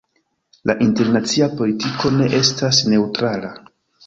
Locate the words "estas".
2.41-2.81